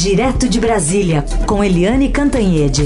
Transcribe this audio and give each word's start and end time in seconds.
Direto 0.00 0.48
de 0.48 0.60
Brasília, 0.60 1.24
com 1.44 1.64
Eliane 1.64 2.08
Cantanhede. 2.08 2.84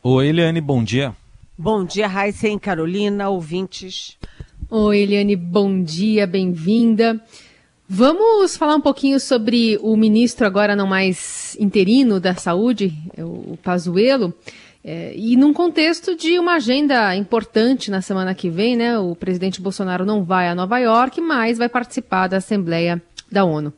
Oi, 0.00 0.28
Eliane, 0.28 0.60
bom 0.60 0.84
dia. 0.84 1.12
Bom 1.58 1.84
dia, 1.84 2.06
Raíssa 2.06 2.46
e 2.46 2.56
Carolina, 2.60 3.28
ouvintes. 3.28 4.16
Oi, 4.70 4.98
Eliane, 4.98 5.34
bom 5.34 5.82
dia, 5.82 6.24
bem-vinda. 6.24 7.20
Vamos 7.88 8.56
falar 8.56 8.76
um 8.76 8.80
pouquinho 8.80 9.18
sobre 9.18 9.80
o 9.82 9.96
ministro, 9.96 10.46
agora 10.46 10.76
não 10.76 10.86
mais 10.86 11.56
interino 11.58 12.20
da 12.20 12.36
Saúde, 12.36 12.94
o 13.18 13.58
Pazuello. 13.64 14.32
É, 14.82 15.12
e 15.14 15.36
num 15.36 15.52
contexto 15.52 16.16
de 16.16 16.38
uma 16.38 16.54
agenda 16.54 17.14
importante 17.14 17.90
na 17.90 18.00
semana 18.00 18.34
que 18.34 18.48
vem, 18.48 18.76
né? 18.76 18.98
O 18.98 19.14
presidente 19.14 19.60
Bolsonaro 19.60 20.06
não 20.06 20.24
vai 20.24 20.48
a 20.48 20.54
Nova 20.54 20.78
York, 20.78 21.20
mas 21.20 21.58
vai 21.58 21.68
participar 21.68 22.28
da 22.28 22.38
Assembleia 22.38 23.02
da 23.30 23.44
ONU. 23.44 23.72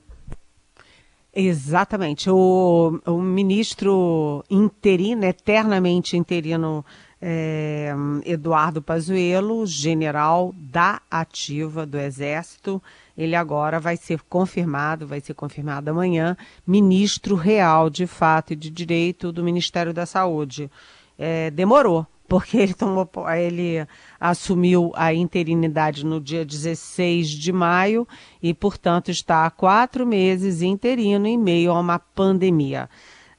Exatamente. 1.34 2.30
O, 2.30 3.00
o 3.06 3.20
ministro 3.20 4.44
interino, 4.50 5.24
eternamente 5.24 6.16
interino, 6.16 6.84
é, 7.20 7.92
Eduardo 8.24 8.82
Pazuello, 8.82 9.66
general 9.66 10.54
da 10.56 11.00
ativa 11.10 11.86
do 11.86 11.98
Exército, 11.98 12.82
ele 13.16 13.36
agora 13.36 13.78
vai 13.78 13.96
ser 13.96 14.20
confirmado, 14.22 15.06
vai 15.06 15.20
ser 15.20 15.34
confirmado 15.34 15.90
amanhã, 15.90 16.36
ministro 16.66 17.34
real 17.34 17.90
de 17.90 18.06
fato 18.06 18.52
e 18.52 18.56
de 18.56 18.70
direito 18.70 19.32
do 19.32 19.44
Ministério 19.44 19.92
da 19.92 20.06
Saúde. 20.06 20.70
É, 21.18 21.50
demorou, 21.50 22.06
porque 22.26 22.56
ele, 22.56 22.74
tomou, 22.74 23.08
ele 23.36 23.86
assumiu 24.18 24.90
a 24.94 25.12
interinidade 25.12 26.04
no 26.04 26.20
dia 26.20 26.44
16 26.44 27.28
de 27.28 27.52
maio 27.52 28.08
e, 28.42 28.54
portanto, 28.54 29.10
está 29.10 29.44
há 29.44 29.50
quatro 29.50 30.06
meses 30.06 30.62
interino 30.62 31.26
em 31.26 31.38
meio 31.38 31.72
a 31.72 31.78
uma 31.78 31.98
pandemia. 31.98 32.88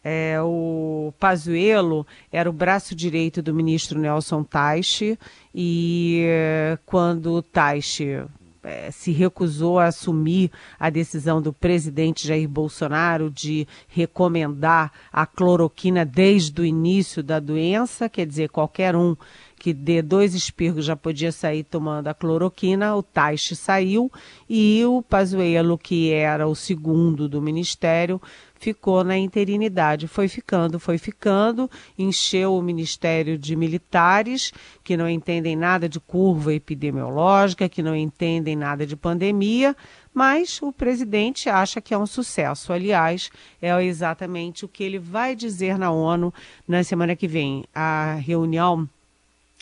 É, 0.06 0.36
o 0.42 1.14
Pazuello 1.18 2.06
era 2.30 2.50
o 2.50 2.54
braço 2.54 2.94
direito 2.94 3.42
do 3.42 3.54
ministro 3.54 3.98
Nelson 3.98 4.44
Taixe 4.44 5.18
e 5.56 6.26
quando 6.86 7.42
Taixe 7.42 8.22
é, 8.64 8.90
se 8.92 9.12
recusou 9.12 9.78
a 9.78 9.86
assumir 9.86 10.50
a 10.80 10.90
decisão 10.90 11.42
do 11.42 11.52
presidente 11.52 12.28
Jair 12.28 12.48
Bolsonaro 12.48 13.30
de 13.30 13.68
recomendar 13.88 14.92
a 15.12 15.26
cloroquina 15.26 16.06
desde 16.06 16.62
o 16.62 16.66
início 16.66 17.22
da 17.22 17.40
doença, 17.40 18.08
quer 18.08 18.26
dizer, 18.26 18.50
qualquer 18.50 18.96
um 18.96 19.16
que 19.64 19.74
dê 19.74 20.02
dois 20.02 20.36
espirros 20.36 20.84
já 20.84 20.94
podia 20.94 21.32
sair 21.32 21.64
tomando 21.64 22.10
a 22.10 22.14
cloroquina, 22.14 22.96
o 22.98 23.02
Taixe 23.02 23.56
saiu 23.56 24.12
e 24.50 24.84
o 24.86 25.02
Pazuello, 25.02 25.78
que 25.78 26.12
era 26.12 26.46
o 26.46 26.54
segundo 26.54 27.30
do 27.30 27.42
ministério, 27.42 28.22
ficou 28.64 29.04
na 29.04 29.18
interinidade. 29.18 30.08
Foi 30.08 30.30
ficando, 30.30 30.80
foi 30.80 30.98
ficando, 30.98 31.70
encheu 32.00 32.56
o 32.56 32.62
Ministério 32.62 33.38
de 33.38 33.58
militares 33.58 34.54
que 34.84 34.96
não 34.96 35.10
entendem 35.10 35.54
nada 35.54 35.90
de 35.90 36.00
curva 36.00 36.54
epidemiológica, 36.54 37.68
que 37.68 37.84
não 37.84 37.94
entendem 37.94 38.56
nada 38.56 38.88
de 38.88 38.96
pandemia, 38.96 39.76
mas 40.14 40.62
o 40.62 40.72
presidente 40.72 41.50
acha 41.50 41.82
que 41.82 41.94
é 41.94 41.98
um 41.98 42.06
sucesso. 42.06 42.72
Aliás, 42.72 43.30
é 43.62 43.84
exatamente 43.84 44.64
o 44.64 44.70
que 44.70 44.84
ele 44.84 44.98
vai 44.98 45.36
dizer 45.36 45.78
na 45.78 45.92
ONU 45.92 46.34
na 46.66 46.86
semana 46.86 47.18
que 47.18 47.28
vem. 47.28 47.66
A 47.76 48.16
reunião 48.16 48.88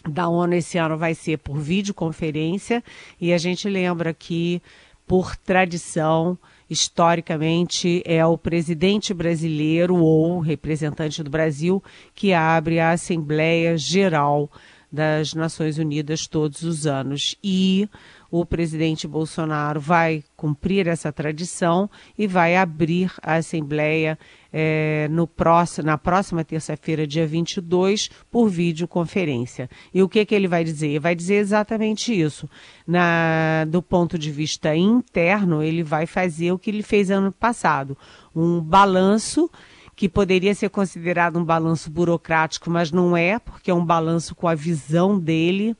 da 0.07 0.27
ONU 0.27 0.53
esse 0.53 0.77
ano 0.77 0.95
vai 0.95 1.15
ser 1.15 1.39
por 1.39 1.57
videoconferência 1.57 2.83
e 3.19 3.33
a 3.33 3.37
gente 3.39 3.67
lembra 3.67 4.13
que, 4.13 4.61
por 5.07 5.35
tradição, 5.35 6.37
historicamente, 6.71 8.01
é 8.05 8.25
o 8.25 8.37
presidente 8.37 9.13
brasileiro 9.13 9.97
ou 9.97 10.39
representante 10.39 11.21
do 11.21 11.29
Brasil 11.29 11.83
que 12.15 12.31
abre 12.31 12.79
a 12.79 12.91
Assembleia 12.91 13.77
Geral 13.77 14.49
das 14.89 15.33
Nações 15.33 15.77
Unidas 15.77 16.27
todos 16.27 16.63
os 16.63 16.87
anos. 16.87 17.35
E 17.43 17.89
o 18.31 18.45
presidente 18.45 19.05
Bolsonaro 19.05 19.81
vai 19.81 20.23
cumprir 20.37 20.87
essa 20.87 21.11
tradição 21.11 21.89
e 22.17 22.25
vai 22.25 22.55
abrir 22.55 23.11
a 23.21 23.35
Assembleia 23.35 24.17
é, 24.53 25.07
no 25.09 25.25
próximo, 25.25 25.85
na 25.85 25.97
próxima 25.97 26.43
terça-feira, 26.43 27.07
dia 27.07 27.25
22, 27.25 28.09
por 28.29 28.49
videoconferência. 28.49 29.69
E 29.93 30.03
o 30.03 30.09
que, 30.09 30.25
que 30.25 30.35
ele 30.35 30.47
vai 30.47 30.63
dizer? 30.63 30.89
Ele 30.89 30.99
vai 30.99 31.15
dizer 31.15 31.35
exatamente 31.35 32.19
isso. 32.19 32.49
Na, 32.85 33.65
do 33.65 33.81
ponto 33.81 34.17
de 34.17 34.31
vista 34.31 34.75
interno, 34.75 35.63
ele 35.63 35.83
vai 35.83 36.05
fazer 36.05 36.51
o 36.51 36.59
que 36.59 36.69
ele 36.69 36.83
fez 36.83 37.09
ano 37.09 37.31
passado: 37.31 37.97
um 38.35 38.59
balanço 38.59 39.49
que 39.95 40.09
poderia 40.09 40.55
ser 40.55 40.69
considerado 40.69 41.37
um 41.37 41.45
balanço 41.45 41.89
burocrático, 41.91 42.69
mas 42.69 42.91
não 42.91 43.15
é, 43.15 43.37
porque 43.37 43.69
é 43.69 43.73
um 43.73 43.85
balanço 43.85 44.33
com 44.33 44.47
a 44.47 44.55
visão 44.55 45.19
dele, 45.19 45.75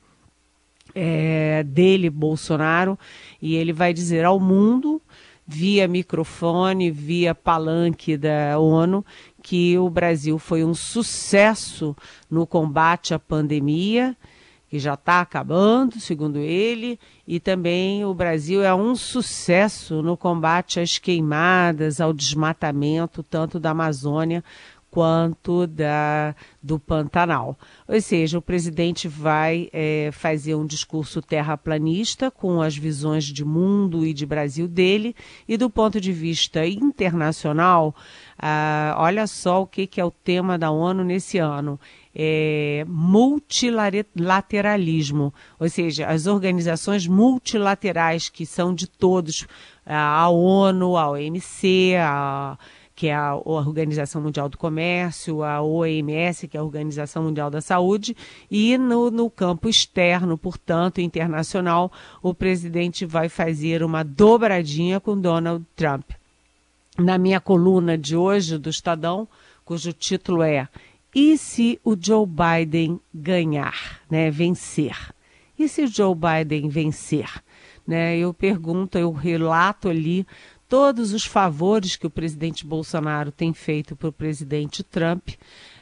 é, 0.93 1.63
dele, 1.63 2.09
Bolsonaro, 2.09 2.99
e 3.41 3.55
ele 3.55 3.73
vai 3.73 3.93
dizer 3.93 4.23
ao 4.23 4.39
mundo, 4.39 5.01
via 5.51 5.85
microfone, 5.85 6.89
via 6.89 7.35
palanque 7.35 8.15
da 8.15 8.57
ONU, 8.57 9.05
que 9.43 9.77
o 9.77 9.89
Brasil 9.89 10.39
foi 10.39 10.63
um 10.63 10.73
sucesso 10.73 11.95
no 12.29 12.47
combate 12.47 13.13
à 13.13 13.19
pandemia 13.19 14.15
que 14.69 14.79
já 14.79 14.93
está 14.93 15.19
acabando, 15.19 15.99
segundo 15.99 16.39
ele, 16.39 16.97
e 17.27 17.41
também 17.41 18.05
o 18.05 18.13
Brasil 18.13 18.63
é 18.63 18.73
um 18.73 18.95
sucesso 18.95 20.01
no 20.01 20.15
combate 20.15 20.79
às 20.79 20.97
queimadas, 20.97 21.99
ao 21.99 22.13
desmatamento, 22.13 23.21
tanto 23.21 23.59
da 23.59 23.71
Amazônia 23.71 24.41
quanto 24.91 25.65
da, 25.65 26.35
do 26.61 26.77
Pantanal. 26.77 27.57
Ou 27.87 27.99
seja, 28.01 28.37
o 28.37 28.41
presidente 28.41 29.07
vai 29.07 29.69
é, 29.71 30.09
fazer 30.11 30.55
um 30.55 30.65
discurso 30.65 31.21
terraplanista 31.21 32.29
com 32.29 32.61
as 32.61 32.75
visões 32.75 33.23
de 33.23 33.45
mundo 33.45 34.05
e 34.05 34.13
de 34.13 34.25
Brasil 34.25 34.67
dele, 34.67 35.15
e 35.47 35.55
do 35.55 35.69
ponto 35.69 36.01
de 36.01 36.11
vista 36.11 36.67
internacional, 36.67 37.95
ah, 38.37 38.95
olha 38.97 39.25
só 39.27 39.61
o 39.61 39.67
que, 39.67 39.87
que 39.87 40.01
é 40.01 40.05
o 40.05 40.11
tema 40.11 40.57
da 40.57 40.71
ONU 40.71 41.05
nesse 41.05 41.37
ano. 41.37 41.79
É, 42.13 42.83
multilateralismo, 42.89 45.33
ou 45.57 45.69
seja, 45.69 46.07
as 46.07 46.27
organizações 46.27 47.07
multilaterais 47.07 48.27
que 48.27 48.45
são 48.45 48.75
de 48.75 48.85
todos, 48.85 49.47
a 49.85 50.29
ONU, 50.29 50.97
a 50.97 51.11
OMC, 51.11 51.95
a, 51.97 52.57
que 53.01 53.07
é 53.07 53.15
a 53.15 53.35
Organização 53.35 54.21
Mundial 54.21 54.47
do 54.47 54.59
Comércio, 54.59 55.41
a 55.41 55.59
OMS, 55.59 56.47
que 56.47 56.55
é 56.55 56.59
a 56.59 56.63
Organização 56.63 57.23
Mundial 57.23 57.49
da 57.49 57.59
Saúde, 57.59 58.15
e 58.51 58.77
no, 58.77 59.09
no 59.09 59.27
campo 59.27 59.67
externo, 59.67 60.37
portanto, 60.37 61.01
internacional, 61.01 61.91
o 62.21 62.31
presidente 62.31 63.03
vai 63.03 63.27
fazer 63.27 63.81
uma 63.81 64.03
dobradinha 64.03 64.99
com 64.99 65.19
Donald 65.19 65.65
Trump. 65.75 66.11
Na 66.95 67.17
minha 67.17 67.39
coluna 67.41 67.97
de 67.97 68.15
hoje 68.15 68.59
do 68.59 68.69
Estadão, 68.69 69.27
cujo 69.65 69.91
título 69.93 70.43
é 70.43 70.67
e 71.15 71.39
se 71.39 71.79
o 71.83 71.97
Joe 71.99 72.27
Biden 72.27 72.99
ganhar, 73.11 73.99
né, 74.11 74.29
vencer? 74.29 74.95
E 75.57 75.67
se 75.67 75.81
o 75.81 75.87
Joe 75.87 76.13
Biden 76.13 76.69
vencer? 76.69 77.41
Né, 77.87 78.15
eu 78.15 78.31
pergunto, 78.31 78.99
eu 78.99 79.11
relato 79.11 79.89
ali 79.89 80.23
todos 80.71 81.11
os 81.11 81.25
favores 81.25 81.97
que 81.97 82.07
o 82.07 82.09
presidente 82.09 82.65
Bolsonaro 82.65 83.29
tem 83.29 83.51
feito 83.51 83.93
para 83.93 84.07
o 84.07 84.13
presidente 84.13 84.81
Trump, 84.85 85.31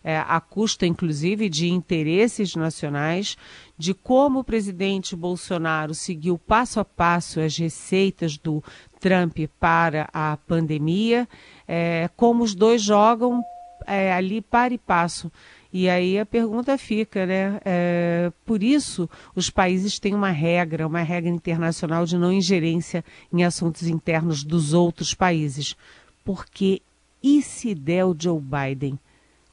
é, 0.03 0.17
à 0.17 0.41
custa 0.41 0.83
inclusive 0.87 1.47
de 1.47 1.69
interesses 1.69 2.55
nacionais, 2.55 3.37
de 3.77 3.93
como 3.93 4.39
o 4.39 4.43
presidente 4.43 5.15
Bolsonaro 5.15 5.93
seguiu 5.93 6.39
passo 6.39 6.79
a 6.79 6.85
passo 6.85 7.39
as 7.39 7.55
receitas 7.55 8.35
do 8.35 8.63
Trump 8.99 9.37
para 9.59 10.09
a 10.11 10.35
pandemia, 10.37 11.29
é, 11.67 12.09
como 12.15 12.43
os 12.43 12.55
dois 12.55 12.81
jogam 12.81 13.43
é, 13.85 14.11
ali 14.11 14.41
para 14.41 14.73
e 14.73 14.79
passo. 14.79 15.31
E 15.71 15.87
aí 15.87 16.17
a 16.17 16.25
pergunta 16.25 16.77
fica, 16.77 17.25
né? 17.27 17.61
É, 17.63 18.31
por 18.43 18.63
isso, 18.63 19.07
os 19.35 19.49
países 19.51 19.99
têm 19.99 20.15
uma 20.15 20.31
regra, 20.31 20.87
uma 20.87 21.01
regra 21.01 21.29
internacional 21.29 22.05
de 22.05 22.17
não 22.17 22.33
ingerência 22.33 23.05
em 23.31 23.43
assuntos 23.43 23.87
internos 23.87 24.43
dos 24.43 24.73
outros 24.73 25.13
países. 25.13 25.75
Porque 26.25 26.81
e 27.21 27.41
se 27.41 27.75
der 27.75 28.05
o 28.05 28.15
Joe 28.17 28.41
Biden? 28.41 28.97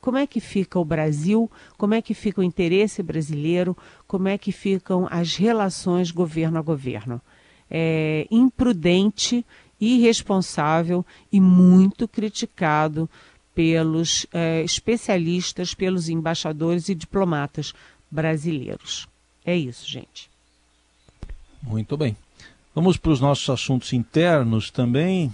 Como 0.00 0.16
é 0.16 0.26
que 0.26 0.40
fica 0.40 0.78
o 0.78 0.84
Brasil? 0.84 1.50
Como 1.76 1.92
é 1.92 2.00
que 2.00 2.14
fica 2.14 2.40
o 2.40 2.44
interesse 2.44 3.02
brasileiro? 3.02 3.76
Como 4.06 4.28
é 4.28 4.38
que 4.38 4.52
ficam 4.52 5.06
as 5.10 5.36
relações 5.36 6.10
governo 6.10 6.58
a 6.58 6.62
governo? 6.62 7.20
É 7.68 8.26
imprudente, 8.30 9.44
irresponsável 9.80 11.04
e 11.30 11.40
muito 11.40 12.06
criticado 12.06 13.10
pelos 13.56 14.26
eh, 14.34 14.62
especialistas, 14.62 15.72
pelos 15.72 16.10
embaixadores 16.10 16.90
e 16.90 16.94
diplomatas 16.94 17.72
brasileiros. 18.10 19.08
É 19.46 19.56
isso, 19.56 19.88
gente. 19.88 20.28
Muito 21.62 21.96
bem. 21.96 22.14
Vamos 22.74 22.98
para 22.98 23.12
os 23.12 23.20
nossos 23.20 23.48
assuntos 23.48 23.94
internos 23.94 24.70
também. 24.70 25.32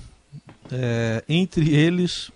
É, 0.70 1.24
entre 1.28 1.74
eles, 1.74 2.30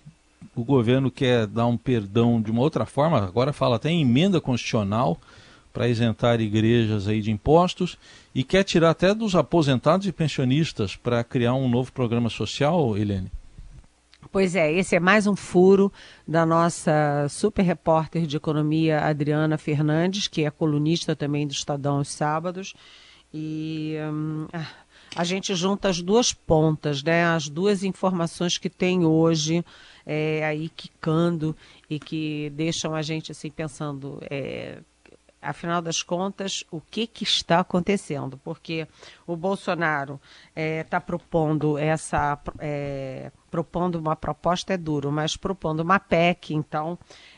o 0.53 0.61
governo 0.61 1.09
quer 1.09 1.47
dar 1.47 1.67
um 1.67 1.77
perdão 1.77 2.41
de 2.41 2.51
uma 2.51 2.61
outra 2.61 2.85
forma, 2.85 3.17
agora 3.23 3.53
fala 3.53 3.77
até 3.77 3.89
em 3.89 4.01
emenda 4.01 4.41
constitucional 4.41 5.17
para 5.71 5.87
isentar 5.87 6.41
igrejas 6.41 7.07
aí 7.07 7.21
de 7.21 7.31
impostos 7.31 7.97
e 8.35 8.43
quer 8.43 8.65
tirar 8.65 8.89
até 8.89 9.15
dos 9.15 9.35
aposentados 9.35 10.05
e 10.05 10.11
pensionistas 10.11 10.97
para 10.97 11.23
criar 11.23 11.53
um 11.53 11.69
novo 11.69 11.93
programa 11.93 12.29
social, 12.29 12.97
Helene. 12.97 13.31
Pois 14.31 14.55
é, 14.55 14.71
esse 14.71 14.95
é 14.95 14.99
mais 14.99 15.25
um 15.25 15.35
furo 15.35 15.91
da 16.27 16.45
nossa 16.45 17.27
super 17.29 17.61
repórter 17.61 18.25
de 18.25 18.35
economia 18.35 18.99
Adriana 19.01 19.57
Fernandes, 19.57 20.27
que 20.27 20.43
é 20.43 20.51
colunista 20.51 21.15
também 21.15 21.47
do 21.47 21.53
Estadão 21.53 21.97
aos 21.97 22.09
sábados. 22.09 22.73
E 23.33 23.95
hum, 24.11 24.47
a 25.15 25.23
gente 25.23 25.55
junta 25.55 25.89
as 25.89 26.01
duas 26.01 26.33
pontas, 26.33 27.03
né? 27.03 27.25
As 27.25 27.47
duas 27.47 27.83
informações 27.83 28.57
que 28.57 28.69
tem 28.69 29.05
hoje 29.05 29.63
é, 30.05 30.45
aí 30.45 30.69
quicando 30.69 31.55
e 31.89 31.99
que 31.99 32.51
deixam 32.55 32.95
a 32.95 33.01
gente 33.01 33.31
assim 33.31 33.49
pensando. 33.49 34.21
É, 34.29 34.79
afinal 35.41 35.81
das 35.81 36.01
contas, 36.01 36.63
o 36.71 36.81
que, 36.81 37.07
que 37.07 37.23
está 37.23 37.59
acontecendo? 37.59 38.37
Porque 38.37 38.87
o 39.25 39.35
Bolsonaro 39.35 40.19
está 40.49 40.61
é, 40.61 40.83
tá 40.83 41.01
propondo 41.01 41.77
essa. 41.77 42.39
É, 42.59 43.31
propondo 43.57 43.95
uma 43.95 44.15
proposta 44.15 44.75
é 44.75 44.77
duro, 44.77 45.11
mas 45.11 45.35
propondo 45.35 45.79
uma 45.79 45.99
PEC, 45.99 46.53
então, 46.53 46.95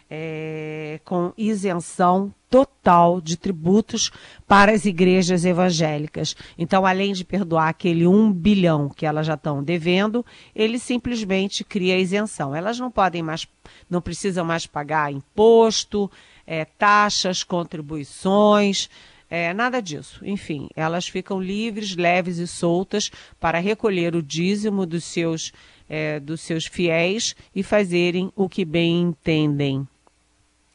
é, 0.09 0.99
com 1.05 1.31
isenção 1.37 2.33
total 2.49 3.21
de 3.21 3.37
tributos 3.37 4.11
para 4.45 4.73
as 4.73 4.83
igrejas 4.83 5.45
evangélicas. 5.45 6.35
Então, 6.57 6.85
além 6.85 7.13
de 7.13 7.23
perdoar 7.23 7.69
aquele 7.69 8.05
um 8.05 8.29
bilhão 8.29 8.89
que 8.89 9.05
elas 9.05 9.27
já 9.27 9.35
estão 9.35 9.63
devendo, 9.63 10.25
ele 10.53 10.77
simplesmente 10.77 11.63
cria 11.63 11.97
isenção. 11.97 12.53
Elas 12.53 12.77
não 12.77 12.91
podem 12.91 13.23
mais, 13.23 13.47
não 13.89 14.01
precisam 14.01 14.43
mais 14.43 14.65
pagar 14.65 15.13
imposto, 15.13 16.11
é, 16.45 16.65
taxas, 16.65 17.43
contribuições. 17.45 18.89
É, 19.29 19.53
nada 19.53 19.79
disso. 19.79 20.19
Enfim, 20.25 20.67
elas 20.75 21.07
ficam 21.07 21.39
livres, 21.39 21.95
leves 21.95 22.39
e 22.39 22.47
soltas 22.47 23.11
para 23.39 23.59
recolher 23.59 24.15
o 24.15 24.23
dízimo 24.23 24.87
dos 24.87 25.03
seus, 25.03 25.53
é, 25.89 26.19
dos 26.19 26.41
seus 26.41 26.65
fiéis 26.65 27.35
e 27.55 27.63
fazerem 27.63 28.31
o 28.35 28.47
que 28.47 28.63
bem 28.63 29.01
entendem. 29.01 29.87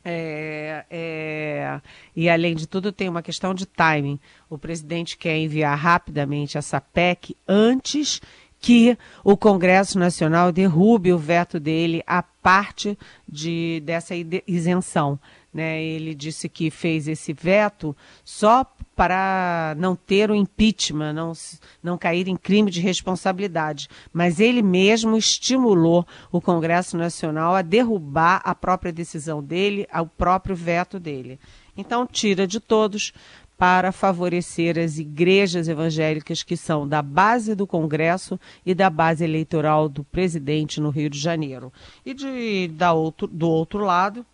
É, 0.05 0.85
é, 0.91 1.81
e 2.15 2.29
além 2.29 2.55
de 2.55 2.67
tudo, 2.67 2.93
tem 2.93 3.09
uma 3.09 3.23
questão 3.23 3.55
de 3.55 3.65
timing. 3.65 4.21
O 4.51 4.59
presidente 4.59 5.17
quer 5.17 5.39
enviar 5.39 5.79
rapidamente 5.79 6.59
essa 6.59 6.79
PEC 6.81 7.35
antes 7.49 8.21
que 8.61 8.97
o 9.23 9.37
Congresso 9.37 9.99
Nacional 9.99 10.51
derrube 10.51 11.13
o 11.13 11.19
veto 11.19 11.61
dele 11.61 12.03
à 12.07 12.23
parte 12.23 12.99
de, 13.29 13.83
dessa 13.85 14.15
isenção. 14.47 15.19
Né? 15.55 15.81
Ele 15.81 16.17
disse 16.17 16.49
que 16.49 16.69
fez 16.69 17.07
esse 17.07 17.33
veto 17.33 17.97
só 18.25 18.67
para 18.97 19.75
não 19.79 19.95
ter 19.95 20.31
o 20.31 20.35
impeachment, 20.35 21.13
não, 21.13 21.33
não 21.83 21.97
cair 21.97 22.27
em 22.27 22.37
crime 22.37 22.71
de 22.71 22.81
responsabilidade. 22.81 23.89
Mas 24.13 24.41
ele 24.41 24.63
mesmo 24.63 25.17
estimulou 25.17 26.05
o 26.33 26.41
Congresso 26.41 26.97
Nacional 26.97 27.55
a 27.55 27.63
derrubar 27.63 28.43
a 28.45 28.55
própria 28.55 28.93
decisão 28.93 29.43
dele, 29.43 29.87
o 29.95 30.07
próprio 30.07 30.57
veto 30.57 30.99
dele. 30.99 31.39
Então, 31.77 32.07
tira 32.07 32.47
de 32.47 32.59
todos 32.61 33.13
para 33.57 33.93
favorecer 33.93 34.79
as 34.79 34.99
igrejas 34.99 35.69
evangélicas 35.69 36.43
que 36.43 36.57
são 36.57 36.87
da 36.87 37.01
base 37.01 37.55
do 37.55 37.67
Congresso 37.67 38.39
e 38.67 38.75
da 38.75 38.91
base 38.91 39.25
eleitoral 39.25 39.89
do 39.89 40.03
presidente 40.03 40.81
no 40.81 40.91
Rio 40.91 41.09
de 41.09 41.19
Janeiro. 41.19 41.73
E 42.05 42.13
de, 42.13 42.69
da 42.69 42.93
outro, 42.93 43.27
do 43.29 43.49
outro 43.49 43.85
lado, 43.85 44.27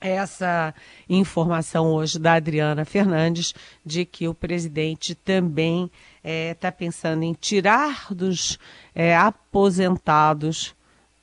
essa 0.00 0.74
informação 1.08 1.92
hoje 1.92 2.18
da 2.18 2.34
Adriana 2.34 2.84
Fernandes 2.84 3.54
de 3.84 4.04
que 4.04 4.28
o 4.28 4.34
presidente 4.34 5.14
também 5.14 5.90
está 6.22 6.68
é, 6.68 6.70
pensando 6.70 7.22
em 7.22 7.32
tirar 7.32 8.12
dos 8.12 8.58
é, 8.94 9.16
aposentados 9.16 10.74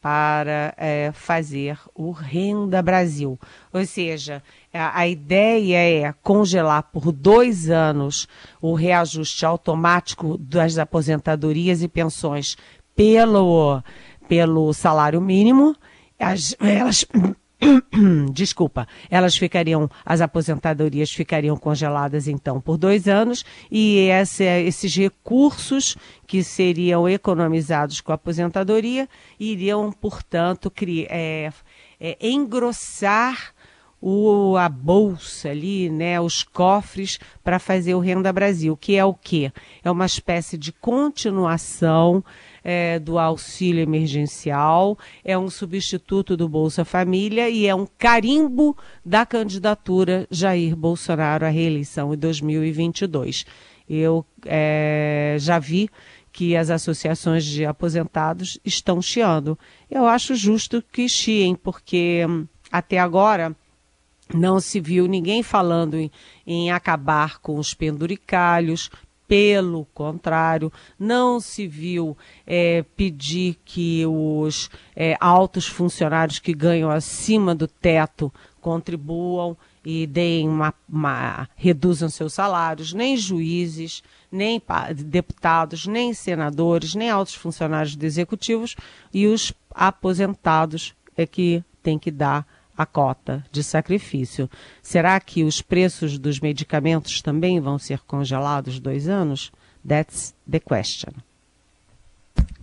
para 0.02 0.74
é, 0.76 1.12
fazer 1.14 1.80
o 1.96 2.12
Renda 2.12 2.82
Brasil. 2.82 3.40
Ou 3.72 3.86
seja, 3.86 4.44
a, 4.74 5.00
a 5.00 5.08
ideia 5.08 6.08
é 6.08 6.14
congelar 6.22 6.84
por 6.92 7.12
dois 7.14 7.70
anos 7.70 8.28
o 8.62 8.74
reajuste 8.74 9.46
automático 9.46 10.38
das 10.38 10.78
aposentadorias 10.78 11.82
e 11.82 11.88
pensões 11.88 12.58
pelo, 12.94 13.82
pelo 14.28 14.74
salário 14.74 15.22
mínimo. 15.22 15.74
As, 16.20 16.54
elas 16.60 17.06
desculpa, 18.32 18.88
elas 19.10 19.36
ficariam, 19.36 19.90
as 20.06 20.22
aposentadorias 20.22 21.12
ficariam 21.12 21.58
congeladas 21.58 22.28
então 22.28 22.60
por 22.60 22.78
dois 22.78 23.08
anos 23.08 23.46
e 23.72 24.10
esse, 24.10 24.44
esses 24.44 24.96
recursos 24.96 25.96
que 26.28 26.44
seriam 26.44 27.08
economizados 27.08 28.02
com 28.02 28.12
a 28.12 28.16
aposentadoria 28.16 29.08
iriam, 29.40 29.92
portanto, 29.92 30.70
criar, 30.70 31.08
é, 31.10 31.52
é, 32.00 32.18
engrossar 32.22 33.54
o, 34.06 34.58
a 34.58 34.68
bolsa 34.68 35.48
ali, 35.48 35.90
né, 35.90 36.20
os 36.20 36.44
cofres 36.44 37.18
para 37.42 37.58
fazer 37.58 37.96
o 37.96 38.00
Renda 38.00 38.34
Brasil, 38.34 38.76
que 38.76 38.98
é 38.98 39.06
o 39.06 39.14
quê? 39.14 39.50
É 39.82 39.90
uma 39.90 40.06
espécie 40.06 40.58
de 40.58 40.74
continuação 40.74 42.22
é, 42.62 43.00
do 43.00 43.18
auxílio 43.18 43.82
emergencial, 43.82 45.00
é 45.24 45.38
um 45.38 45.50
substituto 45.50 46.36
do 46.36 46.50
Bolsa 46.50 46.84
Família 46.84 47.50
e 47.50 47.66
é 47.66 47.74
um 47.74 47.88
carimbo 47.98 48.76
da 49.06 49.26
candidatura 49.26 50.28
Jair 50.30 50.76
Bolsonaro 50.76 51.46
à 51.46 51.50
reeleição 51.50 52.14
em 52.14 52.18
2022. 52.18 53.46
Eu 53.90 54.26
é, 54.46 55.38
já 55.40 55.60
vi 55.60 55.90
que 56.30 56.58
as 56.58 56.70
associações 56.70 57.46
de 57.46 57.64
aposentados 57.64 58.60
estão 58.66 59.02
chiando. 59.02 59.58
Eu 59.90 60.06
acho 60.06 60.36
justo 60.36 60.84
que 60.92 61.08
chiem, 61.08 61.56
porque 61.56 62.26
hum, 62.28 62.46
até 62.70 63.00
agora 63.00 63.56
não 64.34 64.60
se 64.60 64.80
viu 64.80 65.08
ninguém 65.08 65.42
falando 65.42 65.96
em, 65.96 66.12
em 66.46 66.72
acabar 66.72 67.40
com 67.40 67.58
os 67.58 67.74
penduricalhos, 67.74 68.90
pelo 69.28 69.86
contrário, 69.94 70.72
não 71.00 71.40
se 71.40 71.66
viu 71.68 72.16
é, 72.46 72.84
pedir 72.96 73.58
que 73.66 74.06
os 74.06 74.70
é, 74.96 75.18
altos 75.20 75.66
funcionários 75.66 76.40
que 76.40 76.54
ganham 76.54 76.92
acima 76.92 77.56
do 77.56 77.68
teto 77.68 78.32
contribuam 78.62 79.58
e 79.84 80.08
deem 80.08 80.48
uma, 80.48 80.74
uma, 80.88 81.50
reduzam 81.56 82.10
seus 82.10 82.34
salários, 82.34 82.94
nem 82.94 83.18
juízes, 83.18 84.04
nem 84.32 84.62
deputados, 84.98 85.88
nem 85.88 86.14
senadores, 86.14 86.96
nem 86.96 87.10
altos 87.10 87.34
funcionários 87.34 87.98
executivos 88.02 88.76
e 89.14 89.28
os 89.28 89.52
aposentados 89.72 90.94
é 91.18 91.26
que 91.26 91.64
tem 91.82 92.00
que 92.00 92.12
dar 92.12 92.48
a 92.78 92.86
cota 92.86 93.44
de 93.52 93.64
sacrifício. 93.64 94.50
Será 94.82 95.20
que 95.20 95.44
os 95.44 95.62
preços 95.62 96.18
dos 96.18 96.40
medicamentos 96.40 97.22
também 97.22 97.60
vão 97.60 97.78
ser 97.78 98.00
congelados 98.00 98.80
dois 98.80 99.08
anos? 99.08 99.52
That's 99.88 100.34
the 100.50 100.60
question. 100.60 101.14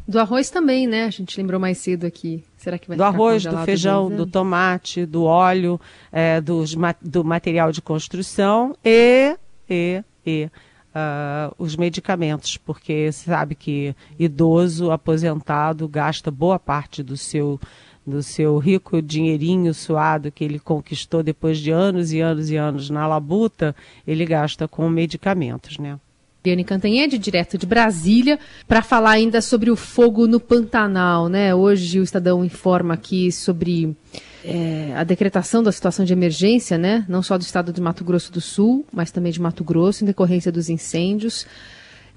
Do 0.06 0.18
arroz 0.18 0.50
também, 0.50 0.88
né? 0.88 1.04
A 1.04 1.10
gente 1.10 1.38
lembrou 1.38 1.60
mais 1.60 1.78
cedo 1.78 2.04
aqui. 2.04 2.42
Será 2.56 2.78
que 2.78 2.88
vai 2.88 2.96
Do 2.96 3.04
arroz, 3.04 3.44
do 3.44 3.56
feijão, 3.58 4.10
do 4.10 4.26
tomate, 4.26 5.06
do 5.06 5.22
óleo, 5.22 5.80
é, 6.10 6.40
dos, 6.40 6.74
do 7.00 7.22
material 7.22 7.70
de 7.70 7.80
construção 7.80 8.76
e, 8.84 9.36
e, 9.68 10.02
e 10.26 10.50
uh, 10.90 11.54
os 11.58 11.76
medicamentos, 11.76 12.56
porque 12.56 13.12
sabe 13.12 13.54
que 13.54 13.94
idoso, 14.18 14.90
aposentado, 14.90 15.86
gasta 15.88 16.30
boa 16.30 16.58
parte 16.58 17.02
do 17.02 17.16
seu 17.16 17.60
do 18.06 18.22
seu 18.22 18.58
rico 18.58 19.00
dinheirinho 19.02 19.72
suado 19.74 20.32
que 20.32 20.44
ele 20.44 20.58
conquistou 20.58 21.22
depois 21.22 21.58
de 21.58 21.70
anos 21.70 22.12
e 22.12 22.20
anos 22.20 22.50
e 22.50 22.56
anos 22.56 22.90
na 22.90 23.06
labuta, 23.06 23.74
ele 24.06 24.24
gasta 24.24 24.66
com 24.66 24.88
medicamentos, 24.88 25.78
né? 25.78 25.98
Diane 26.42 26.64
Cantanhede, 26.64 27.18
direto 27.18 27.58
de 27.58 27.66
Brasília, 27.66 28.38
para 28.66 28.80
falar 28.80 29.10
ainda 29.10 29.42
sobre 29.42 29.70
o 29.70 29.76
fogo 29.76 30.26
no 30.26 30.40
Pantanal, 30.40 31.28
né? 31.28 31.54
Hoje 31.54 32.00
o 32.00 32.02
Estadão 32.02 32.42
informa 32.42 32.94
aqui 32.94 33.30
sobre 33.30 33.94
é, 34.42 34.94
a 34.96 35.04
decretação 35.04 35.62
da 35.62 35.70
situação 35.70 36.02
de 36.02 36.14
emergência, 36.14 36.78
né? 36.78 37.04
Não 37.06 37.22
só 37.22 37.36
do 37.36 37.42
estado 37.42 37.74
de 37.74 37.80
Mato 37.80 38.02
Grosso 38.04 38.32
do 38.32 38.40
Sul, 38.40 38.86
mas 38.90 39.10
também 39.10 39.30
de 39.30 39.40
Mato 39.40 39.62
Grosso, 39.62 40.02
em 40.02 40.06
decorrência 40.06 40.50
dos 40.50 40.70
incêndios 40.70 41.46